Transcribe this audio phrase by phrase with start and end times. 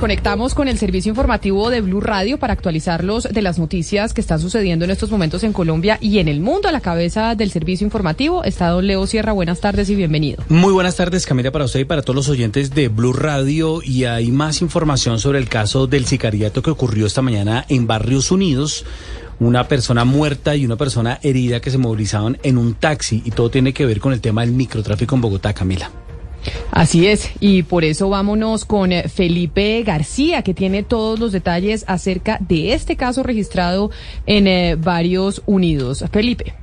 [0.00, 4.40] Conectamos con el servicio informativo de Blue Radio para actualizarlos de las noticias que están
[4.40, 6.70] sucediendo en estos momentos en Colombia y en el mundo.
[6.70, 9.32] A la cabeza del servicio informativo está don Leo Sierra.
[9.32, 10.42] Buenas tardes y bienvenido.
[10.48, 13.82] Muy buenas tardes, Camila, para usted y para todos los oyentes de Blue Radio.
[13.82, 18.30] Y hay más información sobre el caso del sicariato que ocurrió esta mañana en Barrios
[18.30, 18.86] Unidos.
[19.38, 23.20] Una persona muerta y una persona herida que se movilizaban en un taxi.
[23.26, 25.90] Y todo tiene que ver con el tema del microtráfico en Bogotá, Camila.
[26.70, 31.84] Así es, y por eso vámonos con eh, Felipe García, que tiene todos los detalles
[31.86, 33.90] acerca de este caso registrado
[34.26, 36.04] en eh, varios unidos.
[36.12, 36.54] Felipe.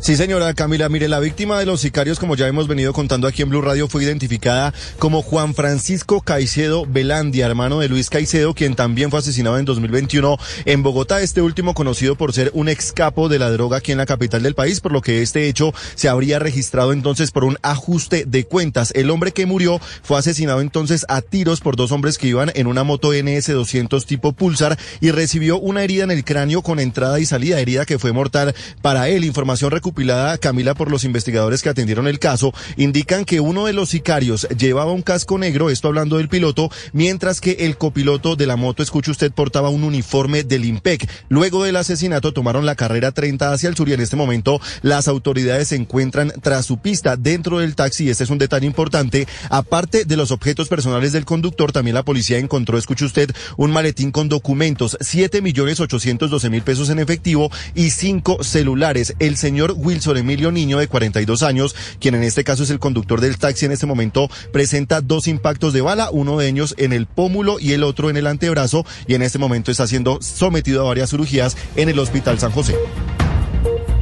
[0.00, 3.42] Sí, señora Camila, mire, la víctima de los sicarios, como ya hemos venido contando aquí
[3.42, 8.76] en Blue Radio, fue identificada como Juan Francisco Caicedo Velandia, hermano de Luis Caicedo, quien
[8.76, 11.20] también fue asesinado en 2021 en Bogotá.
[11.20, 14.54] Este último conocido por ser un excapo de la droga aquí en la capital del
[14.54, 18.92] país, por lo que este hecho se habría registrado entonces por un ajuste de cuentas.
[18.94, 22.68] El hombre que murió fue asesinado entonces a tiros por dos hombres que iban en
[22.68, 27.26] una moto NS200 tipo Pulsar y recibió una herida en el cráneo con entrada y
[27.26, 29.24] salida, herida que fue mortal para él.
[29.24, 33.88] Información recupilada Camila por los investigadores que atendieron el caso, indican que uno de los
[33.88, 38.56] sicarios llevaba un casco negro, esto hablando del piloto, mientras que el copiloto de la
[38.56, 41.08] moto, escuche usted, portaba un uniforme del IMPEC.
[41.30, 45.08] Luego del asesinato tomaron la carrera 30 hacia el sur y en este momento las
[45.08, 48.10] autoridades se encuentran tras su pista dentro del taxi.
[48.10, 49.26] Este es un detalle importante.
[49.48, 54.10] Aparte de los objetos personales del conductor, también la policía encontró, escuche usted, un maletín
[54.10, 59.14] con documentos, 7 millones 812 mil pesos en efectivo y cinco celulares.
[59.18, 63.20] El señor Wilson Emilio Niño, de 42 años, quien en este caso es el conductor
[63.20, 67.06] del taxi en este momento, presenta dos impactos de bala, uno de ellos en el
[67.06, 70.88] pómulo y el otro en el antebrazo, y en este momento está siendo sometido a
[70.88, 72.74] varias cirugías en el Hospital San José.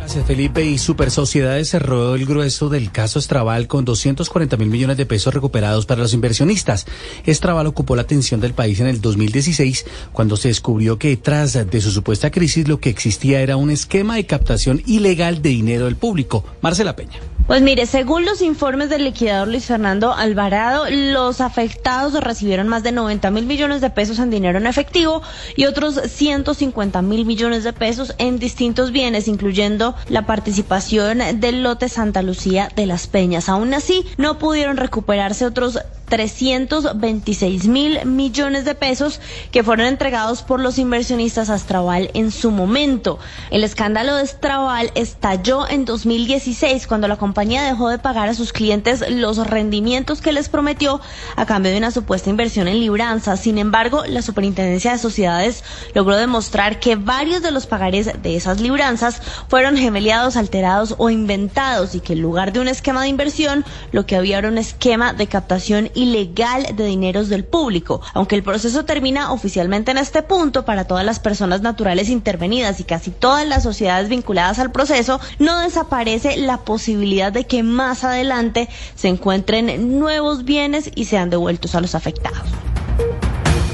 [0.07, 0.65] Gracias, Felipe.
[0.65, 5.35] Y Super Sociedades cerró el grueso del caso Estraval con 240 mil millones de pesos
[5.35, 6.87] recuperados para los inversionistas.
[7.25, 11.81] Estraval ocupó la atención del país en el 2016 cuando se descubrió que tras de
[11.81, 15.97] su supuesta crisis lo que existía era un esquema de captación ilegal de dinero del
[15.97, 16.45] público.
[16.61, 17.19] Marcela Peña.
[17.49, 22.91] Pues mire, según los informes del liquidador Luis Fernando Alvarado, los afectados recibieron más de
[22.91, 25.23] 90 mil millones de pesos en dinero en efectivo
[25.57, 31.89] y otros 150 mil millones de pesos en distintos bienes, incluyendo la participación del lote
[31.89, 33.49] Santa Lucía de las Peñas.
[33.49, 40.61] Aún así, no pudieron recuperarse otros 326 mil millones de pesos que fueron entregados por
[40.61, 43.19] los inversionistas a Straval en su momento.
[43.51, 48.53] El escándalo de Straval estalló en 2016 cuando la compañía dejó de pagar a sus
[48.53, 51.01] clientes los rendimientos que les prometió
[51.37, 53.37] a cambio de una supuesta inversión en libranza.
[53.37, 58.61] Sin embargo, la Superintendencia de Sociedades logró demostrar que varios de los pagarés de esas
[58.61, 63.65] libranzas fueron gemeliados, alterados o inventados y que en lugar de un esquema de inversión,
[63.93, 68.01] lo que había era un esquema de captación ilegal de dineros del público.
[68.15, 72.85] Aunque el proceso termina oficialmente en este punto para todas las personas naturales intervenidas y
[72.85, 78.69] casi todas las sociedades vinculadas al proceso, no desaparece la posibilidad de que más adelante
[78.95, 82.47] se encuentren nuevos bienes y sean devueltos a los afectados.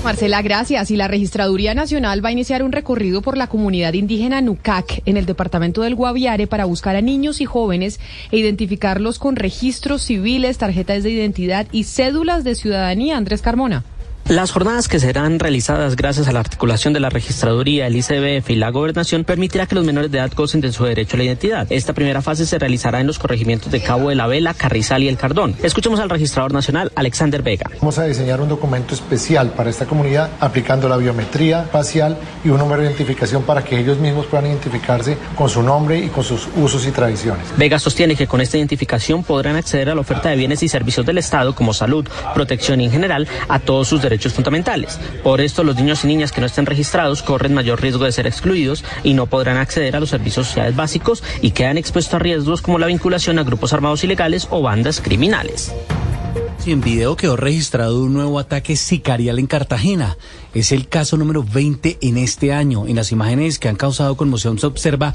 [0.05, 0.91] Marcela, gracias.
[0.91, 5.17] Y la Registraduría Nacional va a iniciar un recorrido por la comunidad indígena Nucac en
[5.17, 8.01] el departamento del Guaviare para buscar a niños y jóvenes
[8.33, 13.17] e identificarlos con registros civiles, tarjetas de identidad y cédulas de ciudadanía.
[13.17, 13.85] Andrés Carmona.
[14.33, 18.55] Las jornadas que serán realizadas gracias a la articulación de la registraduría, el ICBF y
[18.55, 21.67] la gobernación permitirá que los menores de edad gocen de su derecho a la identidad.
[21.69, 25.09] Esta primera fase se realizará en los corregimientos de Cabo de la Vela, Carrizal y
[25.09, 25.55] El Cardón.
[25.63, 27.69] Escuchemos al registrador nacional, Alexander Vega.
[27.79, 32.57] Vamos a diseñar un documento especial para esta comunidad aplicando la biometría facial y un
[32.57, 36.49] número de identificación para que ellos mismos puedan identificarse con su nombre y con sus
[36.57, 37.49] usos y tradiciones.
[37.59, 41.05] Vega sostiene que con esta identificación podrán acceder a la oferta de bienes y servicios
[41.05, 44.99] del Estado como salud, protección y en general a todos sus derechos fundamentales.
[45.23, 48.27] Por esto, los niños y niñas que no estén registrados corren mayor riesgo de ser
[48.27, 52.63] excluidos y no podrán acceder a los servicios sociales básicos y quedan expuestos a riesgos
[52.63, 55.73] como la vinculación a grupos armados ilegales o bandas criminales.
[56.65, 60.17] En video quedó registrado un nuevo ataque sicarial en Cartagena.
[60.55, 62.87] Es el caso número 20 en este año.
[62.87, 65.13] En las imágenes que han causado conmoción se observa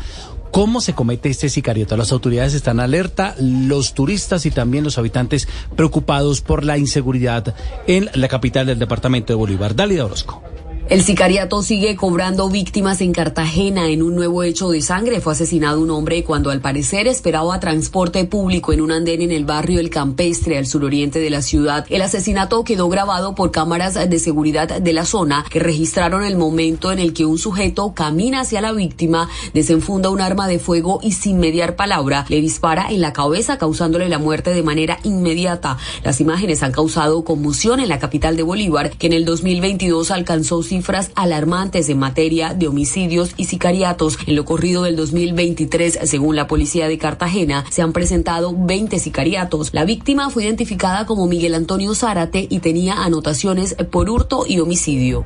[0.52, 1.96] cómo se comete este sicariato.
[1.96, 5.48] Las autoridades están alerta, los turistas y también los habitantes
[5.78, 7.56] preocupados por la inseguridad
[7.88, 9.74] en la capital del departamento de Bolívar.
[9.74, 10.44] Dálida Orozco.
[10.90, 13.90] El sicariato sigue cobrando víctimas en Cartagena.
[13.90, 18.24] En un nuevo hecho de sangre fue asesinado un hombre cuando al parecer esperaba transporte
[18.24, 21.86] público en un andén en el barrio El Campestre, al suroriente de la ciudad.
[21.90, 26.94] El asesinato quedó grabado por cámaras de seguridad de la zona que registraron el momento
[26.94, 31.12] en el que un sujeto camina hacia la víctima, desenfunda un arma de fuego y
[31.12, 35.78] sin mediar palabra le dispara en la cabeza causándole la muerte de manera inmediata.
[36.06, 40.64] Las imágenes han causado conmoción en la capital de Bolívar, que en el 2022 alcanzó
[40.78, 44.20] cifras alarmantes en materia de homicidios y sicariatos.
[44.28, 49.74] En lo corrido del 2023, según la policía de Cartagena, se han presentado 20 sicariatos.
[49.74, 55.26] La víctima fue identificada como Miguel Antonio Zárate y tenía anotaciones por hurto y homicidio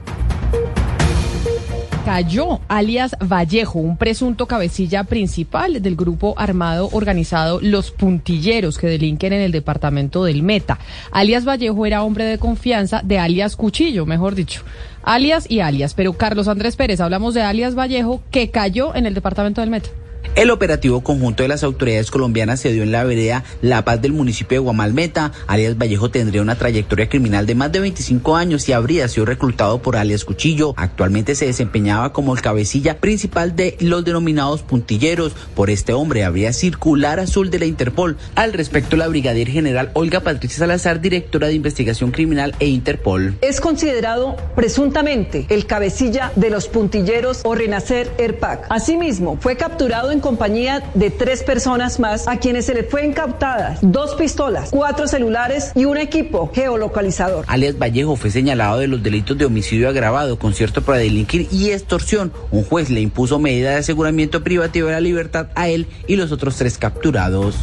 [2.06, 9.34] cayó alias Vallejo, un presunto cabecilla principal del grupo armado organizado Los Puntilleros que delinquen
[9.34, 10.80] en el departamento del Meta.
[11.12, 14.64] Alias Vallejo era hombre de confianza de alias Cuchillo, mejor dicho.
[15.04, 19.14] Alias y alias, pero Carlos Andrés Pérez, hablamos de alias Vallejo que cayó en el
[19.14, 19.90] departamento del Meta.
[20.34, 24.14] El operativo conjunto de las autoridades colombianas se dio en la vereda La Paz del
[24.14, 25.34] municipio de Guamalmeta.
[25.46, 29.82] Alias Vallejo tendría una trayectoria criminal de más de 25 años y habría sido reclutado
[29.82, 30.74] por alias Cuchillo.
[30.78, 35.34] Actualmente se desempeñaba como el cabecilla principal de los denominados puntilleros.
[35.54, 38.16] Por este hombre habría circular azul de la Interpol.
[38.36, 43.36] Al respecto, la brigadier general Olga Patricia Salazar, directora de investigación criminal e Interpol.
[43.42, 48.68] Es considerado presuntamente el cabecilla de los puntilleros o Renacer ERPAC.
[48.70, 53.80] Asimismo, fue capturado en compañía de tres personas más a quienes se le fue incautadas
[53.82, 57.46] dos pistolas, cuatro celulares y un equipo geolocalizador.
[57.48, 62.32] Alias Vallejo fue señalado de los delitos de homicidio agravado, concierto para delinquir y extorsión.
[62.52, 66.32] Un juez le impuso medida de aseguramiento privativo de la libertad a él y los
[66.32, 67.58] otros tres capturados.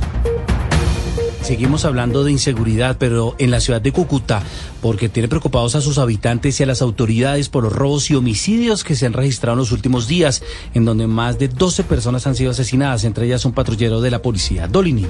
[1.49, 4.43] Seguimos hablando de inseguridad, pero en la ciudad de Cúcuta,
[4.83, 8.85] porque tiene preocupados a sus habitantes y a las autoridades por los robos y homicidios
[8.85, 10.43] que se han registrado en los últimos días,
[10.75, 14.21] en donde más de 12 personas han sido asesinadas, entre ellas un patrullero de la
[14.21, 14.69] policía.
[14.69, 15.07] Dolly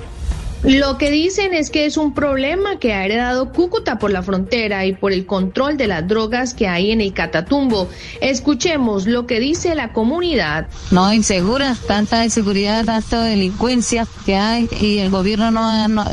[0.63, 4.87] lo que dicen es que es un problema que ha heredado Cúcuta por la frontera
[4.87, 7.89] y por el control de las drogas que hay en el Catatumbo.
[8.21, 10.67] Escuchemos lo que dice la comunidad.
[10.91, 16.05] No, insegura, tanta inseguridad, tanta delincuencia que hay y el gobierno no, no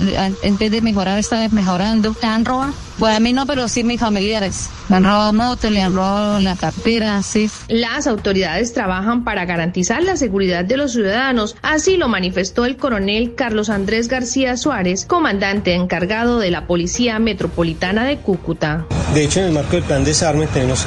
[0.42, 2.14] en vez de mejorar está mejorando.
[2.14, 2.74] ¿Te han robado?
[3.00, 4.70] Pues a mí no, pero sí mis familiares.
[4.88, 7.50] Me han robado motos, le han robado la cartera, sí.
[7.68, 11.56] Las autoridades trabajan para garantizar la seguridad de los ciudadanos.
[11.62, 18.06] Así lo manifestó el coronel Carlos Andrés García Suárez, comandante encargado de la Policía Metropolitana
[18.06, 18.86] de Cúcuta.
[19.16, 20.86] De hecho, en el marco del plan de desarme tenemos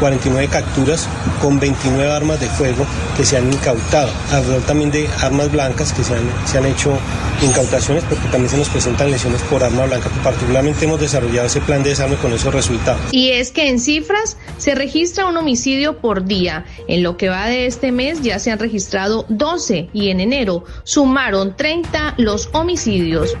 [0.00, 1.08] 49 eh, capturas
[1.40, 2.84] con 29 armas de fuego
[3.16, 4.10] que se han incautado.
[4.32, 6.98] Alrededor también de armas blancas que se han, se han hecho
[7.40, 10.10] incautaciones porque también se nos presentan lesiones por arma blanca.
[10.24, 13.00] Particularmente hemos desarrollado ese plan de desarme con esos resultados.
[13.12, 16.64] Y es que en cifras se registra un homicidio por día.
[16.88, 20.64] En lo que va de este mes ya se han registrado 12 y en enero
[20.82, 23.36] sumaron 30 los homicidios.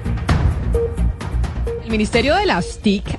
[1.82, 3.18] El Ministerio de las TIC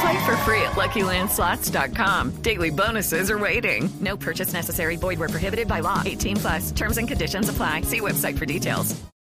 [0.00, 2.42] Play for free at LuckyLandSlots.com.
[2.42, 3.88] Daily bonuses are waiting.
[4.00, 4.96] No purchase necessary.
[4.96, 6.02] Void prohibited by law.
[6.04, 6.72] 18 plus.
[6.72, 7.82] Terms and conditions apply.
[7.82, 8.94] See website for details.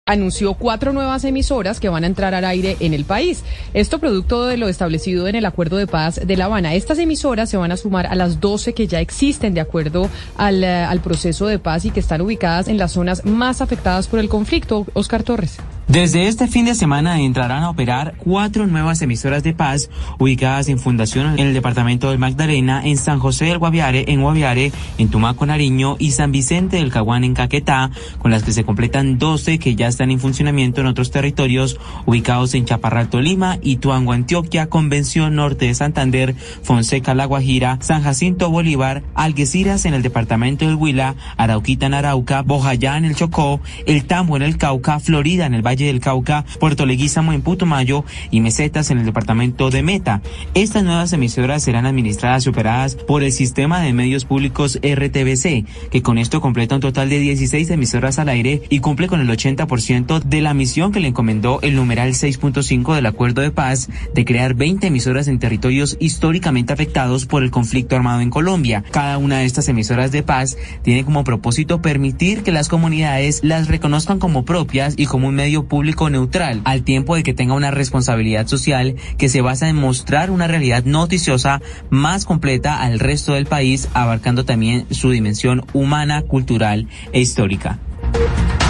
[0.09, 3.45] anunció cuatro nuevas emisoras que van a entrar al aire en el país.
[3.75, 6.75] Esto producto de lo establecido en el Acuerdo de Paz de La Habana.
[6.75, 10.65] Estas emisoras se van a sumar a las 12 que ya existen de acuerdo al,
[10.65, 14.19] eh, al proceso de paz y que están ubicadas en las zonas más afectadas por
[14.19, 14.87] el conflicto.
[14.95, 15.59] Oscar Torres.
[15.89, 20.79] Desde este fin de semana entrarán a operar cuatro nuevas emisoras de paz ubicadas en
[20.79, 25.47] fundación en el departamento del Magdalena, en San José del Guaviare, en Guaviare, en Tumaco,
[25.47, 29.77] Nariño y San Vicente del Caguán, en Caquetá, con las que se completan 12 que
[29.77, 35.69] ya están en funcionamiento en otros territorios ubicados en Chaparral, Tolima, Ituango, Antioquia, Convención Norte
[35.69, 41.87] de Santander, Fonseca, La Guajira, San Jacinto, Bolívar, Algeciras en el departamento del Huila, Arauquita
[41.87, 45.78] en Arauca, Bojayá en el Chocó, El Tambo en el Cauca, Florida en el Valle
[45.79, 50.23] Valle del Cauca, Puerto Leguízamo en Putumayo y Mesetas en el departamento de Meta.
[50.55, 56.03] Estas nuevas emisoras serán administradas y operadas por el sistema de medios públicos RTBC, que
[56.03, 60.21] con esto completa un total de 16 emisoras al aire y cumple con el 80%
[60.21, 64.55] de la misión que le encomendó el numeral 6.5 del Acuerdo de Paz de crear
[64.55, 68.83] 20 emisoras en territorios históricamente afectados por el conflicto armado en Colombia.
[68.91, 73.69] Cada una de estas emisoras de paz tiene como propósito permitir que las comunidades las
[73.69, 77.71] reconozcan como propias y como un medio público neutral, al tiempo de que tenga una
[77.71, 81.61] responsabilidad social que se basa en mostrar una realidad noticiosa
[81.91, 87.79] más completa al resto del país, abarcando también su dimensión humana, cultural e histórica.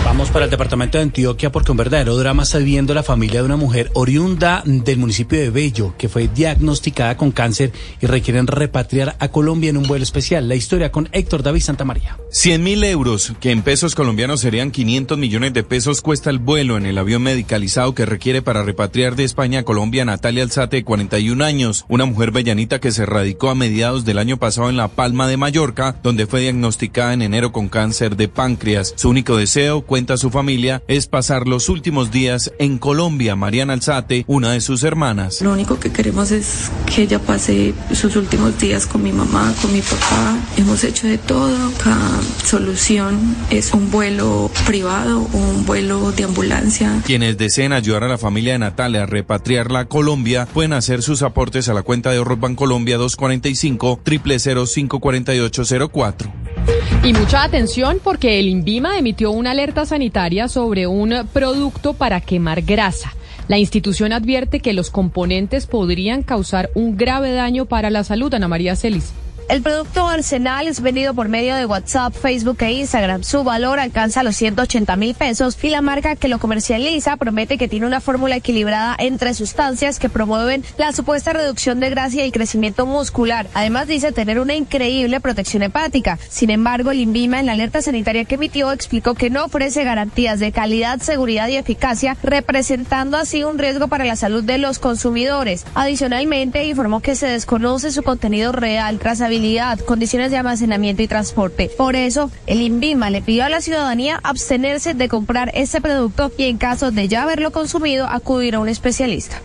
[0.08, 3.46] Vamos para el departamento de Antioquia porque un verdadero drama está viviendo la familia de
[3.46, 9.16] una mujer oriunda del municipio de Bello que fue diagnosticada con cáncer y requieren repatriar
[9.18, 10.48] a Colombia en un vuelo especial.
[10.48, 12.16] La historia con Héctor David Santamaría.
[12.30, 16.78] 100 mil euros, que en pesos colombianos serían 500 millones de pesos, cuesta el vuelo
[16.78, 20.84] en el avión medicalizado que requiere para repatriar de España a Colombia Natalia Alzate, de
[20.84, 24.88] 41 años, una mujer bellanita que se radicó a mediados del año pasado en La
[24.88, 28.94] Palma de Mallorca, donde fue diagnosticada en enero con cáncer de páncreas.
[28.96, 33.34] Su único deseo, cuenta su familia, es pasar los últimos días en Colombia.
[33.34, 35.42] Mariana Alzate, una de sus hermanas.
[35.42, 39.72] Lo único que queremos es que ella pase sus últimos días con mi mamá, con
[39.72, 40.38] mi papá.
[40.56, 41.72] Hemos hecho de todo.
[41.82, 43.18] Cada solución
[43.50, 47.02] es un vuelo privado o un vuelo de ambulancia.
[47.04, 51.22] Quienes deseen ayudar a la familia de Natalia a repatriarla a Colombia pueden hacer sus
[51.22, 56.47] aportes a la cuenta de ahorros Bancolombia 245 00054804.
[57.04, 62.62] Y mucha atención porque el INVIMA emitió una alerta sanitaria sobre un producto para quemar
[62.62, 63.14] grasa.
[63.46, 68.34] La institución advierte que los componentes podrían causar un grave daño para la salud.
[68.34, 69.12] Ana María Celis.
[69.48, 73.22] El producto Arsenal es vendido por medio de WhatsApp, Facebook e Instagram.
[73.24, 77.66] Su valor alcanza los 180 mil pesos y la marca que lo comercializa promete que
[77.66, 82.84] tiene una fórmula equilibrada entre sustancias que promueven la supuesta reducción de grasa y crecimiento
[82.84, 83.46] muscular.
[83.54, 86.18] Además dice tener una increíble protección hepática.
[86.28, 90.40] Sin embargo, el INVIMA en la alerta sanitaria que emitió explicó que no ofrece garantías
[90.40, 95.64] de calidad, seguridad y eficacia, representando así un riesgo para la salud de los consumidores.
[95.74, 99.37] Adicionalmente, informó que se desconoce su contenido real, trazabilidad
[99.86, 101.70] condiciones de almacenamiento y transporte.
[101.76, 106.44] Por eso, el INVIMA le pidió a la ciudadanía abstenerse de comprar este producto y
[106.44, 109.40] en caso de ya haberlo consumido, acudir a un especialista.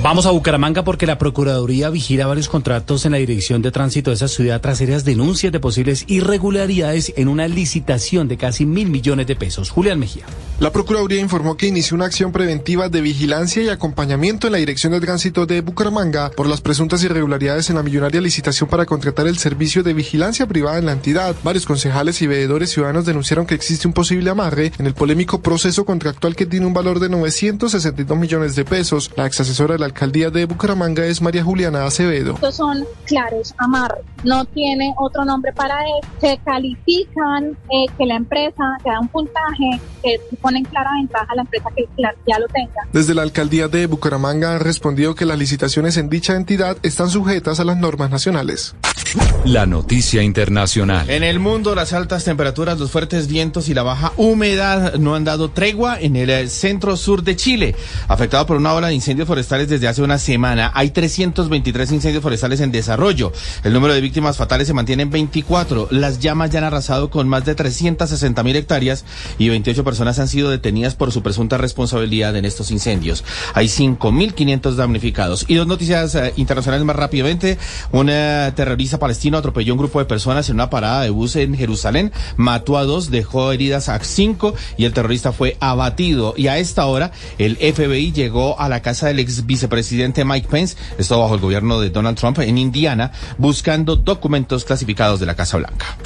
[0.00, 4.14] Vamos a Bucaramanga porque la Procuraduría vigila varios contratos en la Dirección de Tránsito de
[4.14, 9.26] esa ciudad tras serias denuncias de posibles irregularidades en una licitación de casi mil millones
[9.26, 9.70] de pesos.
[9.70, 10.24] Julián Mejía.
[10.60, 14.92] La Procuraduría informó que inició una acción preventiva de vigilancia y acompañamiento en la Dirección
[14.92, 19.38] de Tránsito de Bucaramanga por las presuntas irregularidades en la millonaria licitación para contratar el
[19.38, 21.34] servicio de vigilancia privada en la entidad.
[21.42, 25.84] Varios concejales y veedores ciudadanos denunciaron que existe un posible amarre en el polémico proceso
[25.84, 29.10] contractual que tiene un valor de 962 millones de pesos.
[29.16, 32.34] La ex asesora de la alcaldía de Bucaramanga es María Juliana Acevedo.
[32.34, 34.04] Estos son claros, amarres.
[34.24, 36.08] No tiene otro nombre para él.
[36.20, 41.26] Se califican eh, que la empresa se da un puntaje que pone en clara ventaja
[41.28, 41.88] a la empresa que
[42.26, 42.88] ya lo tenga.
[42.92, 47.60] Desde la alcaldía de Bucaramanga han respondido que las licitaciones en dicha entidad están sujetas
[47.60, 48.74] a las normas nacionales.
[49.44, 51.08] La noticia internacional.
[51.08, 55.24] En el mundo, las altas temperaturas, los fuertes vientos y la baja humedad no han
[55.24, 57.74] dado tregua en el centro sur de Chile,
[58.08, 60.72] afectado por una ola de incendios forestales desde hace una semana.
[60.74, 63.32] Hay 323 incendios forestales en desarrollo.
[63.62, 65.88] El número de víctimas fatales se mantiene en 24.
[65.92, 69.04] Las llamas ya han arrasado con más de 360 mil hectáreas
[69.38, 73.24] y 28 personas han sido detenidas por su presunta responsabilidad en estos incendios.
[73.54, 75.44] Hay 5.500 damnificados.
[75.46, 77.58] Y dos noticias eh, internacionales más rápidamente.
[77.92, 81.54] Un eh, terrorista palestino atropelló un grupo de personas en una parada de bus en
[81.54, 86.34] Jerusalén, mató a dos, dejó heridas a cinco y el terrorista fue abatido.
[86.36, 89.67] Y a esta hora el FBI llegó a la casa del ex vicepresidente
[90.24, 95.26] Mike Pence, esto bajo el gobierno de Donald Trump en Indiana, buscando documentos clasificados de
[95.26, 95.96] la Casa Blanca.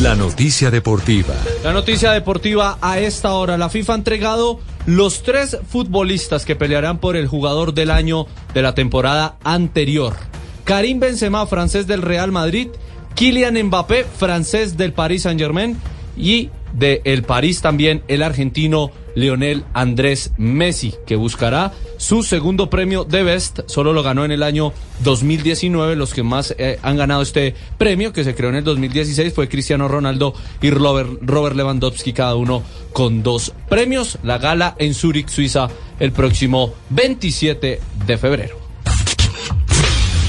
[0.00, 1.34] La noticia deportiva.
[1.64, 3.58] La noticia deportiva a esta hora.
[3.58, 8.62] La FIFA ha entregado los tres futbolistas que pelearán por el jugador del año de
[8.62, 10.14] la temporada anterior.
[10.62, 12.68] Karim Benzema, francés del Real Madrid,
[13.16, 15.76] Kylian Mbappé, francés del Paris Saint-Germain
[16.16, 23.04] y de el París también el argentino Leonel Andrés Messi, que buscará su segundo premio
[23.04, 23.60] de Best.
[23.66, 24.72] Solo lo ganó en el año
[25.02, 25.96] 2019.
[25.96, 29.48] Los que más eh, han ganado este premio, que se creó en el 2016, fue
[29.48, 34.18] Cristiano Ronaldo y Robert, Robert Lewandowski, cada uno con dos premios.
[34.22, 38.67] La gala en Zurich, Suiza, el próximo 27 de febrero.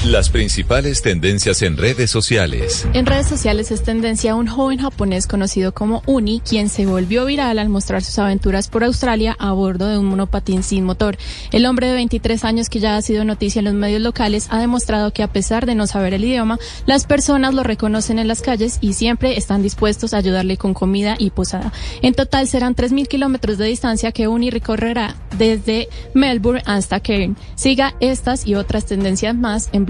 [0.06, 2.88] Las principales tendencias en redes sociales.
[2.94, 7.58] En redes sociales es tendencia un joven japonés conocido como Uni, quien se volvió viral
[7.58, 11.18] al mostrar sus aventuras por Australia a bordo de un monopatín sin motor.
[11.52, 14.58] El hombre de 23 años que ya ha sido noticia en los medios locales ha
[14.58, 18.40] demostrado que a pesar de no saber el idioma, las personas lo reconocen en las
[18.40, 21.74] calles y siempre están dispuestos a ayudarle con comida y posada.
[22.00, 27.36] En total serán 3.000 kilómetros de distancia que Uni recorrerá desde Melbourne hasta Cairn.
[27.54, 29.89] Siga estas y otras tendencias más en